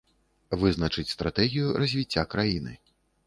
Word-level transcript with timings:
Вызначыць 0.63 1.05
стратэгію 1.15 1.67
развіцця 1.83 2.23
краіны. 2.35 2.73